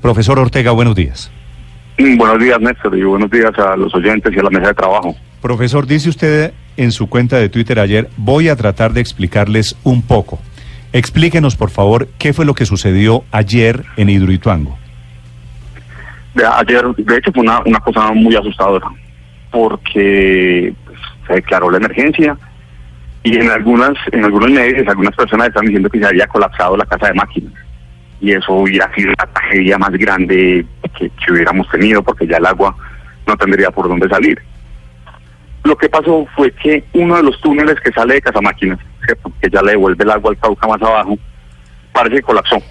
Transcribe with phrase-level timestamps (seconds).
[0.00, 1.30] Profesor Ortega, buenos días.
[1.98, 5.16] Buenos días, Néstor, y buenos días a los oyentes y a la mesa de trabajo.
[5.40, 10.02] Profesor, dice usted en su cuenta de Twitter ayer, voy a tratar de explicarles un
[10.02, 10.38] poco.
[10.92, 14.76] Explíquenos, por favor, qué fue lo que sucedió ayer en Hidroituango.
[16.34, 18.88] De, ayer, de hecho, fue una, una cosa muy asustadora,
[19.50, 22.36] porque pues, se declaró la emergencia
[23.26, 26.84] y en algunas en algunos medios algunas personas están diciendo que se había colapsado la
[26.84, 27.52] casa de máquinas.
[28.20, 29.12] Y eso hubiera sido
[29.46, 30.66] tragedia más grande
[30.98, 32.76] que, que hubiéramos tenido, porque ya el agua
[33.26, 34.40] no tendría por dónde salir.
[35.64, 39.32] Lo que pasó fue que uno de los túneles que sale de Casa Máquinas, ¿cierto?
[39.40, 41.18] que ya le devuelve el agua al Cauca más abajo,
[41.92, 42.62] parece que colapsó.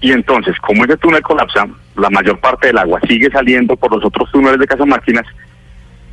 [0.00, 1.66] Y entonces, como ese túnel colapsa,
[1.96, 5.26] la mayor parte del agua sigue saliendo por los otros túneles de Casa Máquinas,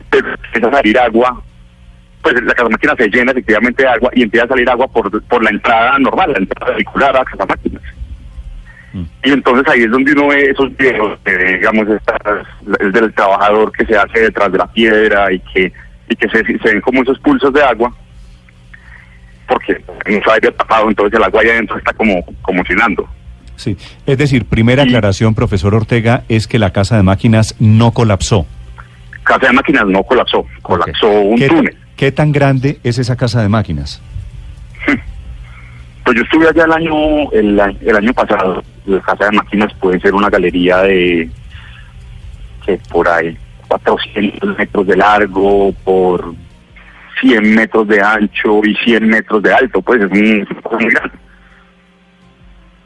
[0.10, 1.44] pero empieza a salir agua,
[2.24, 5.22] pues la Casa Máquinas se llena efectivamente de agua y empieza a salir agua por,
[5.26, 7.46] por la entrada normal, la entrada vehicular a Casa
[9.24, 12.18] Y entonces ahí es donde uno ve esos videos, de, digamos, estas,
[12.80, 15.72] el del trabajador que se hace detrás de la piedra y que
[16.08, 17.92] y que se, se ven como esos pulsos de agua,
[19.48, 22.64] porque no se había tapado, entonces el agua allá adentro está como, como.
[23.56, 27.92] Sí, es decir, primera Y- aclaración, profesor Ortega, es que la casa de máquinas no
[27.92, 28.46] colapsó.
[29.24, 31.78] Casa de máquinas no colapsó, colapsó un ¿Qué, túnel.
[31.96, 34.02] ¿Qué tan grande es esa casa de máquinas?
[36.06, 38.64] Pues yo estuve allá el año, el, el año pasado.
[38.86, 41.30] La casa de máquinas puede ser una galería de
[42.90, 46.34] por ahí 400 metros de largo, por
[47.22, 51.16] 100 metros de ancho y 100 metros de alto, pues es un- muy grande.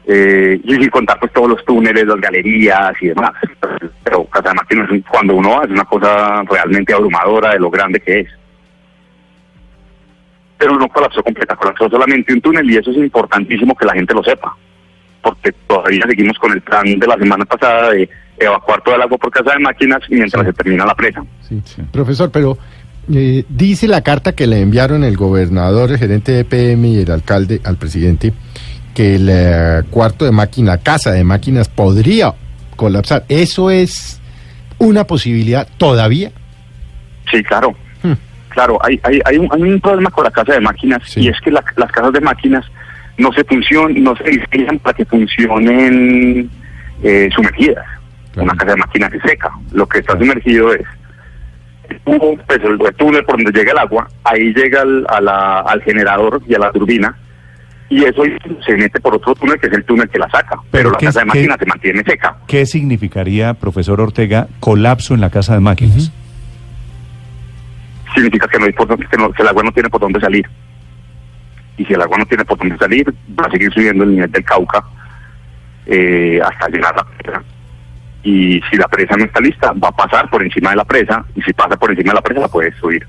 [0.06, 3.32] Eh, y sin contar pues todos los túneles, las galerías y demás.
[4.02, 8.00] Pero Casa de Máquinas, cuando uno va, es una cosa realmente abrumadora de lo grande
[8.00, 8.28] que es
[10.58, 14.12] pero no colapsó completa, colapsó solamente un túnel y eso es importantísimo que la gente
[14.12, 14.54] lo sepa,
[15.22, 19.18] porque todavía seguimos con el plan de la semana pasada de evacuar todo el agua
[19.18, 20.46] por casa de máquinas mientras Sí.
[20.46, 21.22] se termina la presa.
[21.48, 21.60] Sí,
[21.92, 22.56] profesor, pero
[23.12, 27.10] eh, dice la carta que le enviaron el gobernador, el gerente de PM y el
[27.10, 28.32] alcalde al presidente
[28.94, 32.32] que el eh, cuarto de máquina, casa de máquinas podría
[32.76, 33.24] colapsar.
[33.28, 34.20] ¿Eso es
[34.78, 36.32] una posibilidad todavía?
[37.30, 37.74] Sí, claro.
[38.02, 38.14] Hmm.
[38.48, 41.20] Claro, hay, hay, hay, un, hay un problema con la casa de máquinas Sí.
[41.20, 42.64] y es que la- las casas de máquinas
[43.20, 46.50] no se funcionan, no se diseñan para que funcionen
[47.02, 47.84] eh, sumergidas.
[48.32, 48.44] Claro.
[48.50, 49.50] Una casa de máquinas es seca.
[49.72, 50.82] Lo que está sumergido es
[51.88, 55.20] el tubo, pues, el, el túnel por donde llega el agua, ahí llega al, a
[55.20, 57.16] la- al generador y a la turbina
[57.88, 58.22] y eso
[58.64, 60.56] se mete por otro túnel que es el túnel que la saca.
[60.70, 62.36] Pero, Pero la ¿qué casa de máquinas se mantiene seca.
[62.46, 66.12] ¿Qué significaría, profesor Ortega, colapso en la casa de máquinas?
[68.14, 70.48] significa que no hay por que, no- que el agua no tiene por dónde salir.
[71.80, 74.30] Y si el agua no tiene por dónde salir, va a seguir subiendo el nivel
[74.30, 74.84] del Cauca
[75.86, 77.42] eh, hasta llegar a la presa.
[78.22, 81.24] Y si la presa no está lista, va a pasar por encima de la presa,
[81.34, 83.06] y si pasa por encima de la presa, la puede subir.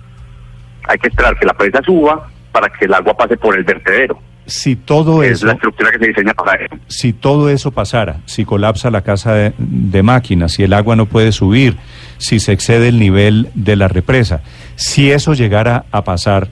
[0.88, 4.18] Hay que esperar que la presa suba para que el agua pase por el vertedero.
[4.46, 5.48] Si todo es eso...
[5.48, 6.76] la estructura que se diseña para eso.
[6.88, 11.08] si todo eso pasara, si colapsa la casa de, de máquinas, si el agua no
[11.08, 11.76] puede subir,
[12.20, 14.44] si se excede el nivel de la represa,
[14.76, 16.48] si eso llegara a pasar,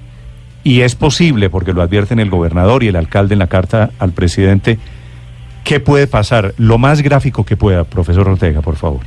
[0.64, 4.12] y es posible porque lo advierten el gobernador y el alcalde en la carta al
[4.12, 4.78] presidente,
[5.64, 6.54] ¿qué puede pasar?
[6.58, 9.02] Lo más gráfico que pueda, profesor Ortega, por favor.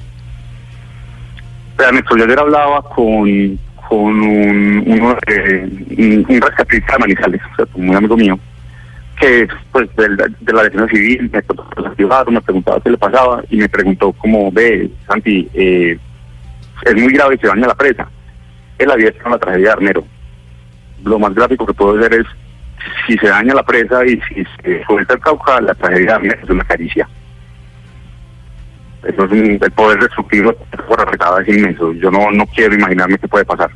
[1.76, 3.58] Vean, Néstor, yo ayer hablaba con,
[3.88, 8.38] con un, un, rescatista de Manizales, o un amigo mío,
[9.20, 11.38] que pues de, la defensa civil me
[11.86, 15.98] activar, me preguntaba qué le pasaba y me preguntó cómo ve, Santi, eh,
[16.84, 18.08] es muy grave que se daña la presa.
[18.78, 20.04] Él había en la tragedia de Arnero.
[21.04, 22.26] Lo más gráfico que puedo ver es
[23.06, 26.64] si se daña la presa y si se suelta el Cauca, la tragedia es una
[26.64, 27.08] caricia.
[29.06, 30.54] Eso es un- el poder destructivo
[30.88, 31.92] por arretada es inmenso.
[31.94, 33.70] Yo no, no quiero imaginarme qué puede pasar.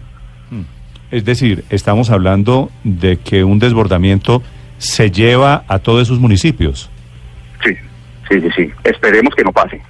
[1.11, 4.43] Es decir, estamos hablando de que un desbordamiento
[4.79, 6.91] se lleva a todos esos municipios.
[7.65, 7.75] Sí,
[8.29, 8.73] sí, sí, sí.
[8.83, 9.81] Esperemos que no pase.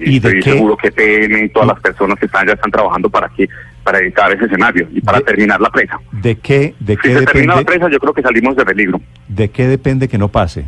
[0.00, 0.50] ¿Y de Estoy qué?
[0.52, 3.48] seguro que PM y todas las personas que están ya están trabajando para que
[3.86, 5.96] para evitar ese escenario y para De- terminar la presa.
[6.10, 9.00] ¿De qué, de Si qué se termina la presa, yo creo que salimos de peligro.
[9.28, 10.66] ¿De qué depende que no pase?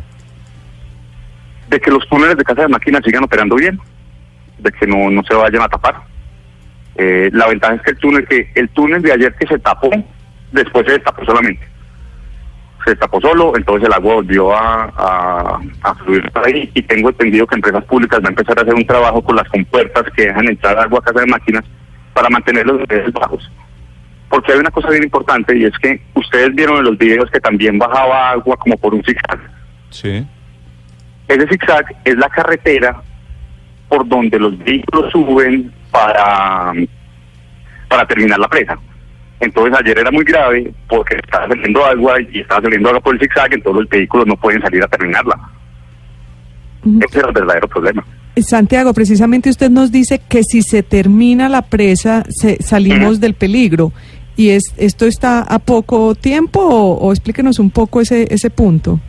[1.69, 3.77] De que los túneles de casa de máquinas sigan operando bien,
[4.57, 5.95] de que no, no se vayan a tapar.
[6.95, 9.89] Eh, la ventaja es que el túnel que el túnel de ayer que se tapó,
[10.53, 11.67] después se destapó solamente.
[12.85, 17.09] Se destapó solo, entonces el agua volvió a, a, a fluir por ahí y tengo
[17.09, 20.27] entendido que empresas públicas van a empezar a hacer un trabajo con las compuertas que
[20.27, 21.65] dejan entrar agua a casa de máquinas
[22.13, 23.49] para mantener los niveles bajos.
[24.29, 27.39] Porque hay una cosa bien importante y es que ustedes vieron en los videos que
[27.39, 29.39] también bajaba agua como por un zigzag.
[29.89, 30.25] Sí.
[31.27, 33.01] Ese zigzag es la carretera
[33.87, 36.73] por donde los vehículos suben para,
[37.87, 38.77] para terminar la presa.
[39.39, 43.21] Entonces ayer era muy grave porque estaba saliendo agua y estaba saliendo agua por el
[43.21, 45.39] zigzag, entonces los vehículos no pueden salir a terminarla.
[47.01, 48.05] Ese era el verdadero problema.
[48.43, 53.91] Santiago, precisamente usted nos dice que si se termina la presa se, salimos del peligro.
[54.35, 58.99] ¿Y es, esto está a poco tiempo o, explíquenos un poco ese, ese punto?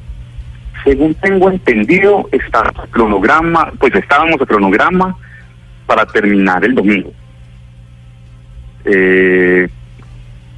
[0.85, 5.17] Según tengo entendido, está cronograma, pues estábamos a cronograma
[5.87, 7.13] para terminar el domingo.
[8.85, 9.69] Eh,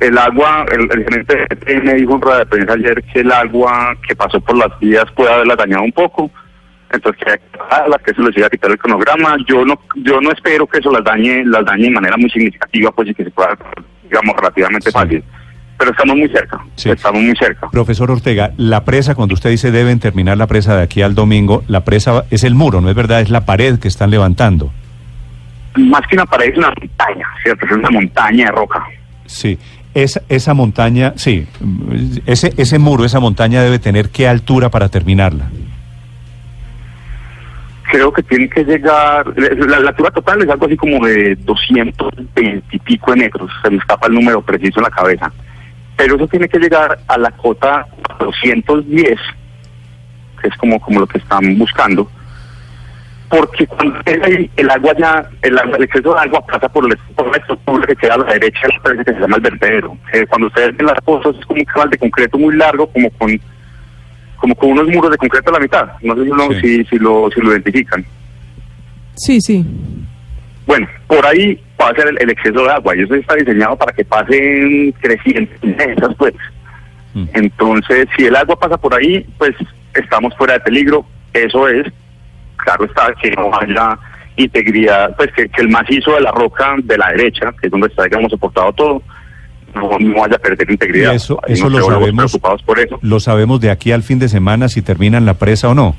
[0.01, 1.47] el agua, el, gerente
[1.83, 5.05] me dijo en rueda de prensa ayer que el agua que pasó por las vías
[5.15, 6.31] puede haberla dañado un poco,
[6.93, 7.41] entonces que
[8.05, 9.37] que eso les iba a quitar el cronograma.
[9.49, 12.91] Yo no, yo no espero que eso las dañe, las dañe de manera muy significativa,
[12.93, 13.57] pues y que se pueda,
[14.03, 15.23] digamos, relativamente fácil.
[15.79, 17.69] Pero estamos muy cerca, estamos muy cerca.
[17.71, 21.65] Profesor Ortega, la presa, cuando usted dice deben terminar la presa de aquí al domingo,
[21.67, 23.21] la presa es el muro, ¿no es verdad?
[23.21, 24.71] Es la pared que están levantando.
[25.77, 27.67] Más que una pared es una montaña, ¿cierto?
[27.67, 28.85] Es una montaña de roca.
[29.27, 29.59] Sí.
[29.95, 31.47] Esa, esa montaña, sí,
[32.25, 35.51] ese, ese muro, esa montaña debe tener qué altura para terminarla.
[37.93, 42.79] Creo que tiene que llegar, la, altura total es algo así como de 220 y
[42.79, 45.31] pico de metros, se me escapa el número preciso en la cabeza,
[45.95, 47.87] pero eso tiene que llegar a la cota
[48.19, 49.19] 210,
[50.41, 52.09] que es como, como lo que están buscando,
[53.29, 57.87] porque cuando el agua ya, el, exceso de agua pasa por, el, por la estructura
[57.89, 59.99] que queda a la derecha de que se llama el vertedero.
[60.31, 63.39] Cuando ustedes ven las cosas es como un canal de concreto muy largo, como con
[64.43, 65.89] como con unos muros de concreto a la mitad.
[66.03, 68.05] No sé si, si, lo, si lo identifican.
[69.15, 69.65] Sí, sí.
[70.67, 74.05] Bueno, por ahí pasa el, el, exceso de agua y eso está diseñado para que
[74.05, 75.61] pasen crecientes
[76.19, 76.35] pues.
[77.15, 77.25] Mm.
[77.35, 79.55] Entonces, si el agua pasa por ahí, pues
[79.95, 81.07] estamos fuera de peligro.
[81.33, 81.87] Eso es
[82.57, 83.97] claro está que no haya
[84.35, 88.05] integridad, pues que, el macizo de la roca de la derecha, que es donde está,
[88.05, 89.03] digamos, soportado todo,
[89.75, 91.15] no, no vaya a perder integridad.
[91.15, 92.39] eso, eso lo sabemos.
[92.65, 92.99] por eso.
[93.03, 95.95] Lo sabemos de aquí al fin de semana si terminan la presa o no.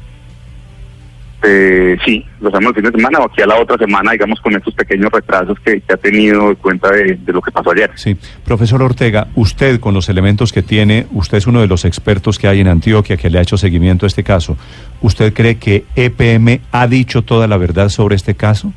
[1.46, 4.40] Eh, sí, lo sabemos el fin de semana o aquí a la otra semana, digamos,
[4.40, 7.92] con estos pequeños retrasos que, ha tenido en cuenta de, lo que pasó ayer.
[7.96, 8.16] Sí,
[8.46, 12.48] profesor Ortega, usted con los elementos que tiene, usted es uno de los expertos que
[12.48, 14.56] hay en Antioquia que le ha hecho seguimiento a este caso.
[15.02, 18.72] ¿Usted cree que EPM ha dicho toda la verdad sobre este caso?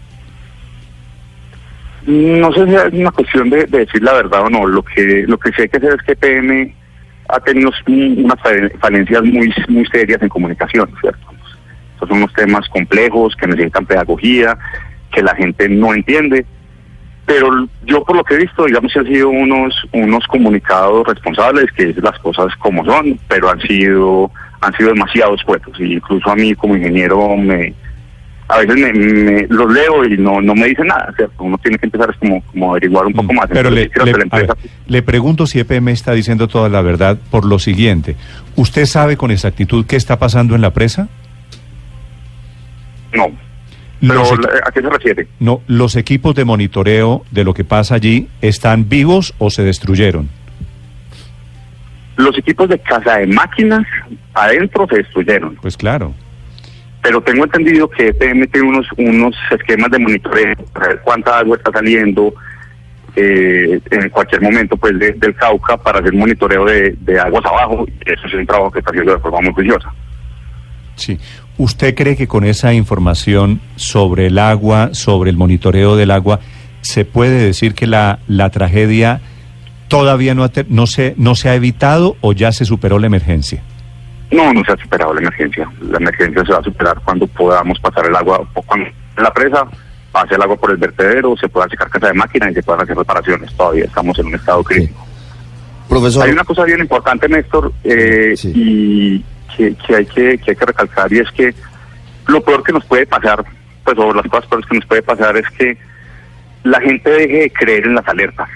[2.07, 4.67] No sé si es una cuestión de, decir la verdad o no.
[4.67, 6.73] Lo que lo que sí hay que hacer es que EPM
[7.29, 8.41] ha tenido unas
[8.81, 11.27] falencias muy muy serias en comunicación, ¿cierto?
[11.95, 14.57] Estos son unos temas complejos que necesitan pedagogía,
[15.13, 16.47] que la gente no entiende.
[17.25, 17.49] Pero
[17.85, 21.97] yo por lo que he visto, digamos han sido unos, unos comunicados responsables, que es
[21.97, 24.31] las cosas como son, pero han sido,
[24.61, 25.75] han sido demasiado escuetos.
[25.81, 27.75] Y incluso a mí como ingeniero me,
[28.49, 31.13] a veces me, los leo y no, no me dicen nada.
[31.39, 33.47] Uno tiene que empezar como, como averiguar un poco mm, más.
[33.51, 33.91] Pero le,
[34.87, 38.15] le, pregunto si EPM está diciendo toda la verdad por lo siguiente.
[38.55, 41.09] ¿Usted sabe con exactitud qué está pasando en la presa?
[43.13, 43.31] No.
[44.01, 45.27] Pero, ¿A qué se refiere?
[45.41, 50.29] No, los equipos de monitoreo de lo que pasa allí están vivos o se destruyeron.
[52.17, 53.87] Los equipos de casa de máquinas
[54.35, 55.57] adentro se destruyeron.
[55.57, 56.15] Pues claro.
[57.07, 61.57] Pero tengo entendido que EPM tiene unos, unos esquemas de monitoreo para ver cuánta agua
[61.57, 62.35] está saliendo
[63.15, 67.87] eh, en cualquier momento pues del Cauca para hacer monitoreo de, de aguas abajo.
[68.05, 69.89] Eso es un trabajo que está haciendo de forma muy juiciosa.
[70.97, 71.17] Sí.
[71.59, 76.41] ¿Usted cree que con esa información sobre el agua, sobre el monitoreo del agua,
[76.81, 79.21] se puede decir que la, la tragedia
[79.87, 83.63] todavía no, no, se, no se ha evitado o ya se superó la emergencia?
[84.31, 85.71] No, no se ha superado la emergencia.
[85.81, 89.67] La emergencia se va a superar cuando podamos pasar el agua, cuando la presa
[90.13, 92.83] pase el agua por el vertedero, se pueda sacar casa de máquina y se puedan
[92.83, 93.55] hacer reparaciones.
[93.55, 95.07] Todavía estamos en un estado crítico.
[95.89, 96.25] Profesor.
[96.25, 99.23] Hay una cosa bien importante, Néstor, eh, y
[99.57, 101.55] que, hay que, que hay que recalcar y es que
[102.27, 103.45] lo peor que nos puede pasar,
[103.85, 105.79] pues o las cosas peores que nos puede pasar es que
[106.65, 108.49] la gente deje de creer en las alertas.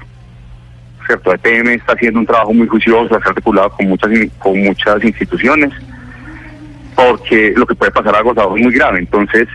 [1.11, 1.35] ¿Cierto?
[1.35, 5.73] EPM está haciendo un trabajo muy juicioso, está articulado con muchas con muchas instituciones,
[6.95, 9.00] porque lo que puede pasar algo es muy grave.
[9.00, 9.49] Entonces,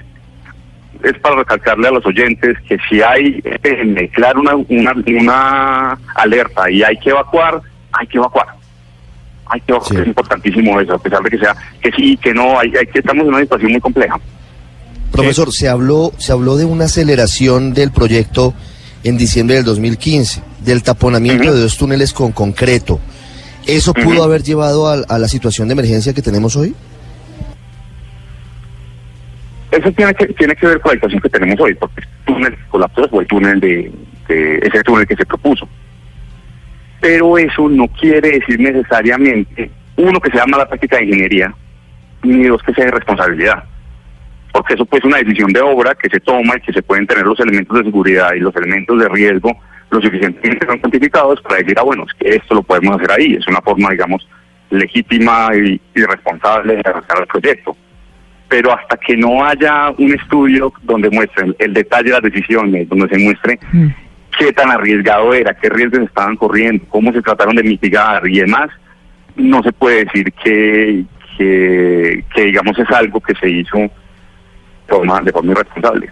[1.01, 6.69] es para recalcarle a los oyentes que si hay EPM, claro, una, una, una alerta
[6.69, 7.61] y hay que evacuar,
[7.93, 8.47] hay que evacuar
[9.47, 12.73] hay que es importantísimo eso, a pesar de que sea que sí, que no, hay,
[12.75, 14.19] hay que estamos en una situación muy compleja.
[15.11, 18.53] Profesor, se habló, se habló de una aceleración del proyecto
[19.05, 22.99] en diciembre del 2015, del taponamiento de dos túneles con concreto.
[23.67, 26.75] ¿Eso pudo haber llevado a, la situación de emergencia que tenemos hoy?
[29.71, 32.57] eso tiene que tiene que ver con la situación que tenemos hoy, porque el túnel
[32.69, 33.91] colapsó fue el túnel de,
[34.27, 35.67] de ese túnel que se propuso.
[37.01, 41.53] Pero eso no quiere decir necesariamente, uno, que sea mala práctica de ingeniería,
[42.23, 43.65] ni dos, que sea irresponsabilidad.
[44.55, 47.05] Porque eso pues es una decisión de obra que se toma y que se pueden
[47.05, 49.51] tener los elementos de seguridad y los elementos de riesgo
[49.91, 53.33] lo suficientemente cuantificados para decir, ah, bueno, es que esto lo podemos hacer ahí.
[53.33, 54.25] Es una forma, digamos,
[54.69, 57.75] legítima y, y responsable de arrancar el proyecto.
[58.47, 63.09] Pero hasta que no haya un estudio donde muestren el detalle de las decisiones, donde
[63.09, 63.87] se muestre Mm.
[64.39, 68.69] qué tan arriesgado era, qué riesgos estaban corriendo, cómo se trataron de mitigar y demás,
[69.35, 71.03] no se puede decir que,
[71.37, 73.91] que, que digamos es algo que se hizo
[74.87, 76.09] forma, de forma irresponsable.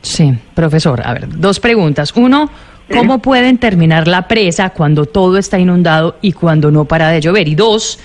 [0.00, 1.00] Sí, profesor.
[1.04, 2.12] A ver, dos preguntas.
[2.16, 2.50] Uno,
[2.90, 7.48] ¿cómo pueden terminar la presa cuando todo está inundado y cuando no para de llover?
[7.48, 8.00] Y dos,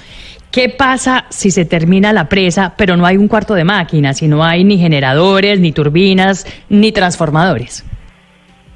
[0.51, 4.27] ¿qué pasa si se termina la presa pero no hay un cuarto de máquinas y
[4.27, 7.83] no hay ni generadores, ni turbinas, ni transformadores?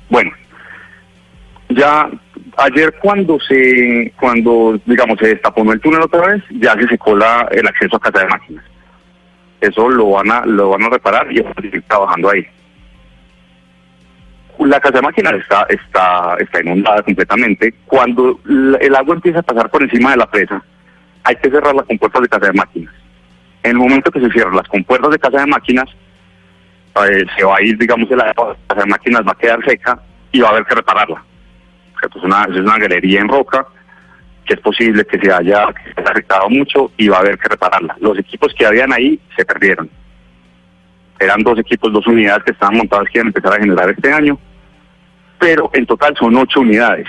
[0.09, 0.31] Bueno,
[1.69, 2.09] ya
[2.57, 7.47] ayer cuando se, cuando digamos se destapó el túnel otra vez, ya se secó la,
[7.51, 8.65] el acceso a casa de máquinas.
[9.61, 12.45] Eso lo van a, lo van a reparar y seguir trabajando ahí.
[14.59, 17.73] La casa de máquinas está, está, está inundada completamente.
[17.85, 20.61] Cuando el agua empieza a pasar por encima de la presa,
[21.23, 22.93] hay que cerrar las compuertas de casa de máquinas.
[23.63, 25.89] En el momento que se cierran las compuertas de casa de máquinas,
[26.95, 29.63] eh, se va a ir, digamos, el agua, la casa de máquinas va a quedar
[29.63, 29.99] seca
[30.31, 31.23] y va a haber que repararla.
[32.01, 33.67] Esto es una, es una galería en roca
[34.51, 37.37] que es posible que se haya, que se haya afectado mucho y va a haber
[37.37, 37.95] que repararla.
[38.01, 39.89] Los equipos que habían ahí se perdieron.
[41.19, 44.11] Eran dos equipos, dos unidades que estaban montadas que iban a empezar a generar este
[44.11, 44.37] año,
[45.39, 47.07] pero en total son ocho unidades.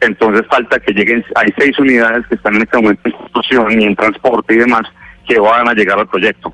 [0.00, 3.84] Entonces falta que lleguen, hay seis unidades que están en este momento en construcción y
[3.84, 4.82] en transporte y demás
[5.28, 6.52] que van a llegar al proyecto.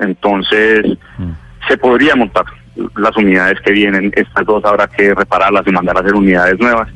[0.00, 0.96] Entonces
[1.68, 2.44] se podría montar
[2.96, 6.88] las unidades que vienen, estas dos habrá que repararlas y mandar a hacer unidades nuevas,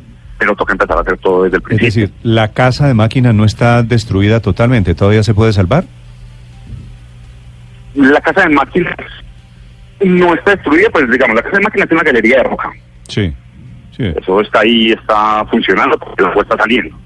[0.43, 2.03] pero toca empezar a hacer todo desde el Es principio.
[2.03, 5.85] decir, la casa de máquinas no está destruida totalmente, ¿todavía se puede salvar?
[7.95, 8.97] La casa de máquinas
[10.05, 12.71] no está destruida, pues digamos, la casa de máquinas es una galería de roca.
[13.07, 13.33] Sí,
[13.97, 14.03] sí.
[14.21, 16.99] Eso está ahí, está funcionando porque agua está saliendo.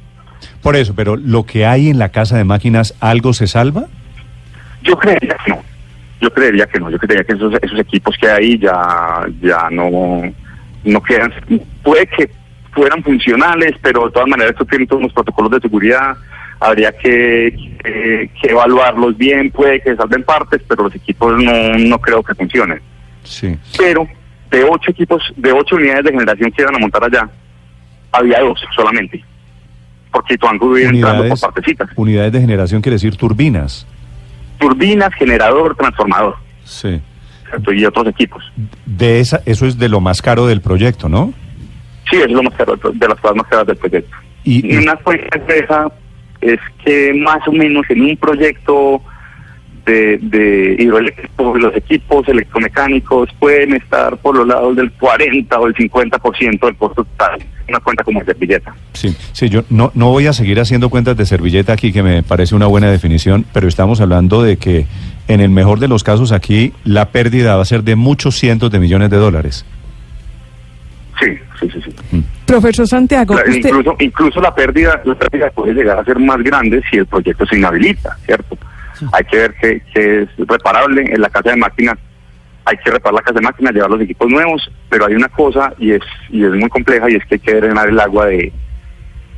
[0.63, 3.85] Por eso, pero lo que hay en la casa de máquinas, ¿algo se salva?
[4.83, 5.63] Yo creería que no.
[6.23, 6.91] Yo creería que no.
[6.91, 10.23] Yo creería que esos, esos equipos que hay ahí ya, ya no,
[10.85, 11.33] no quedan.
[11.83, 12.31] Puede que
[12.77, 16.17] fueran funcionales, pero de todas maneras esto tiene todos unos protocolos de seguridad.
[16.61, 19.51] Habría que, que, que evaluarlos bien.
[19.51, 22.81] Puede que salven partes, pero los equipos no, no creo que funcionen.
[23.25, 23.57] Sí.
[23.79, 24.07] Pero
[24.51, 27.29] de ocho equipos, de ocho unidades de generación que iban a montar allá,
[28.13, 29.25] había dos solamente.
[30.13, 31.89] Porque Tuango iba entrando por partecitas.
[31.97, 33.87] unidades de generación quiere decir turbinas.
[34.59, 36.37] Turbinas, generador, transformador.
[36.65, 37.01] Sí.
[37.73, 38.43] Y otros equipos.
[38.85, 41.33] De esa, eso es de lo más caro del proyecto, ¿no?
[42.11, 44.17] Sí, es lo más caro, de las cosas más caras del proyecto.
[44.45, 45.89] Y- Y, una cuenta de esa
[46.41, 49.03] es que más o menos en un proyecto
[49.87, 55.75] de, de hidroeléctrico, los equipos electromecánicos pueden estar por los lados del 40 o el
[55.75, 57.41] 50% del costo total.
[57.69, 58.75] Una cuenta como servilleta.
[58.93, 62.23] Sí, sí, yo no, no voy a seguir haciendo cuentas de servilleta aquí, que me
[62.23, 64.87] parece una buena definición, pero estamos hablando de que
[65.29, 68.71] en el mejor de los casos aquí la pérdida va a ser de muchos cientos
[68.71, 69.65] de millones de dólares.
[71.21, 71.27] Sí,
[71.71, 71.95] sí, sí.
[72.11, 72.25] sí.
[72.47, 76.39] Profesor Santiago, La- usted, incluso, incluso la pérdida, la pérdida puede llegar a ser más
[76.43, 78.57] grande si el proyecto se inhabilita, ¿cierto?
[79.13, 81.99] Hay que ver que, que es reparable en la casa de máquinas.
[82.65, 85.73] Hay que reparar la casa de máquinas, llevar los equipos nuevos, pero hay una cosa
[85.79, 88.53] y es y es muy compleja y es que hay que drenar el agua de,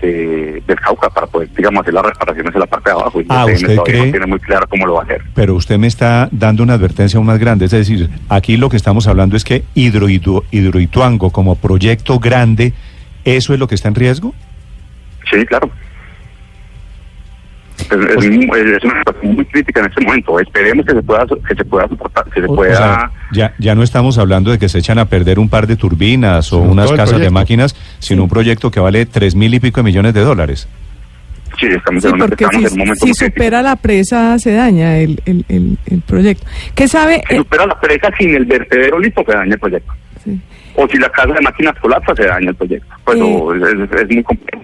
[0.00, 3.20] de- del Cauca para poder, digamos, hacer las reparaciones en la parte de abajo.
[3.20, 4.04] Y Ah, ¿usted cree?
[4.06, 5.22] no tiene muy claro cómo lo va a hacer.
[5.34, 8.76] Pero usted me está dando una advertencia aún más grande, es decir, aquí lo que
[8.76, 12.72] estamos hablando es que Hidroitu- Hidroituango como proyecto grande,
[13.24, 14.34] ¿eso es lo que está en riesgo?
[15.30, 15.70] Sí, claro.
[17.90, 18.44] Es, es Pues- muy-
[18.76, 20.38] es una situación muy crítica en este momento.
[20.40, 23.54] Esperemos que se pueda que se pueda soportar, que se O- o pueda sea, ya,
[23.58, 26.58] ya no estamos hablando de que se echan a perder un par de turbinas o
[26.58, 30.14] unas casas de máquinas, sino un proyecto que vale tres mil y pico de millones
[30.14, 30.68] de dólares.
[31.58, 34.52] Sí, estamos, sí, en, porque estamos si, en un momento si supera la presa se
[34.52, 36.46] daña el, el, el, el proyecto.
[36.74, 37.22] ¿Qué sabe?
[37.28, 39.92] Si eh, supera la presa sin el vertedero listo, se daña el proyecto.
[40.24, 40.38] sí.
[40.76, 42.86] O si la casa de máquinas colapsa, se daña el proyecto.
[43.04, 43.58] Pero Eh.
[43.74, 44.62] es, es- es muy complejo.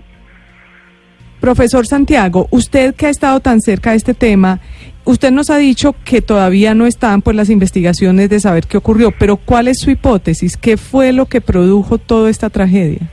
[1.45, 4.61] Profesor Santiago, usted que ha estado tan cerca de este tema,
[5.05, 9.13] usted nos ha dicho que todavía no están pues las investigaciones de saber qué ocurrió,
[9.19, 10.57] pero ¿cuál es su hipótesis?
[10.57, 13.11] ¿Qué fue lo que produjo toda esta tragedia?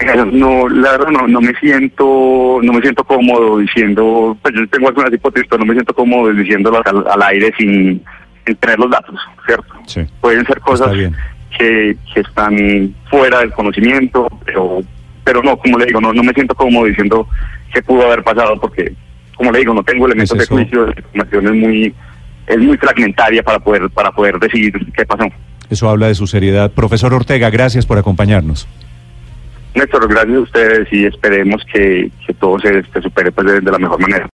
[0.00, 4.66] Eh, No, la verdad no, no me siento, no me siento cómodo diciendo, pues yo
[4.68, 8.02] tengo algunas hipótesis, pero no me siento cómodo diciéndolas al, al aire sin,
[8.46, 9.74] en tener los datos, ¿cierto?
[9.84, 10.00] Sí.
[10.18, 10.92] Pueden ser cosas
[11.58, 14.80] que, que están fuera del conocimiento, pero,
[15.24, 17.26] pero no, como le digo, no, no me siento cómodo diciendo
[17.72, 18.92] qué pudo haber pasado porque,
[19.36, 21.94] como le digo, no tengo elementos Es de juicio, la información es muy,
[22.46, 25.24] es muy fragmentaria para poder, para poder decidir qué pasó.
[25.70, 26.70] Eso habla de su seriedad.
[26.70, 28.68] Profesor Ortega, gracias por acompañarnos.
[29.74, 33.70] Néstor, gracias a ustedes y esperemos que, que todo se, se supere pues, de- de
[33.72, 34.28] la mejor manera.